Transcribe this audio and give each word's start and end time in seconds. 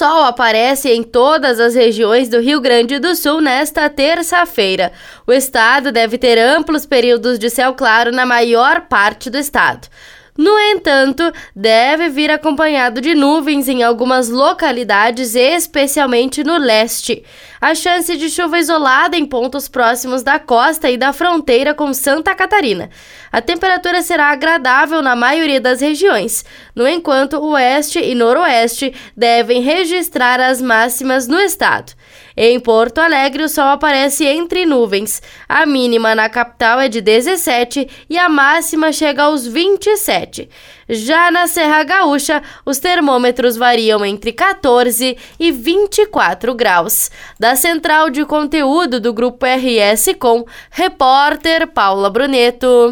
sol 0.00 0.24
aparece 0.24 0.88
em 0.88 1.02
todas 1.02 1.60
as 1.60 1.74
regiões 1.74 2.26
do 2.26 2.40
Rio 2.40 2.58
Grande 2.58 2.98
do 2.98 3.14
Sul 3.14 3.38
nesta 3.42 3.86
terça-feira. 3.90 4.92
O 5.26 5.32
estado 5.32 5.92
deve 5.92 6.16
ter 6.16 6.38
amplos 6.38 6.86
períodos 6.86 7.38
de 7.38 7.50
céu 7.50 7.74
claro 7.74 8.10
na 8.10 8.24
maior 8.24 8.86
parte 8.88 9.28
do 9.28 9.36
estado. 9.36 9.88
No 10.40 10.58
entanto, 10.58 11.30
deve 11.54 12.08
vir 12.08 12.30
acompanhado 12.30 13.02
de 13.02 13.14
nuvens 13.14 13.68
em 13.68 13.82
algumas 13.82 14.30
localidades, 14.30 15.34
especialmente 15.34 16.42
no 16.42 16.56
leste. 16.56 17.22
A 17.60 17.74
chance 17.74 18.16
de 18.16 18.30
chuva 18.30 18.58
isolada 18.58 19.18
em 19.18 19.26
pontos 19.26 19.68
próximos 19.68 20.22
da 20.22 20.38
costa 20.38 20.88
e 20.88 20.96
da 20.96 21.12
fronteira 21.12 21.74
com 21.74 21.92
Santa 21.92 22.34
Catarina. 22.34 22.88
A 23.30 23.42
temperatura 23.42 24.00
será 24.00 24.30
agradável 24.30 25.02
na 25.02 25.14
maioria 25.14 25.60
das 25.60 25.82
regiões. 25.82 26.42
No 26.74 26.88
enquanto, 26.88 27.36
o 27.36 27.50
oeste 27.50 27.98
e 27.98 28.14
noroeste 28.14 28.94
devem 29.14 29.60
registrar 29.60 30.40
as 30.40 30.62
máximas 30.62 31.28
no 31.28 31.38
estado. 31.38 31.92
Em 32.34 32.58
Porto 32.58 32.98
Alegre, 32.98 33.44
o 33.44 33.48
sol 33.48 33.68
aparece 33.68 34.24
entre 34.24 34.64
nuvens. 34.64 35.20
A 35.46 35.66
mínima 35.66 36.14
na 36.14 36.30
capital 36.30 36.80
é 36.80 36.88
de 36.88 37.02
17 37.02 37.86
e 38.08 38.16
a 38.16 38.30
máxima 38.30 38.90
chega 38.90 39.24
aos 39.24 39.46
27. 39.46 40.29
Já 40.88 41.30
na 41.30 41.46
Serra 41.46 41.82
Gaúcha, 41.84 42.42
os 42.64 42.78
termômetros 42.78 43.56
variam 43.56 44.04
entre 44.04 44.32
14 44.32 45.16
e 45.38 45.52
24 45.52 46.54
graus. 46.54 47.10
Da 47.38 47.54
central 47.54 48.10
de 48.10 48.24
conteúdo 48.24 49.00
do 49.00 49.12
Grupo 49.12 49.44
RS 49.44 50.14
Com, 50.18 50.44
repórter 50.70 51.66
Paula 51.66 52.08
Bruneto. 52.08 52.88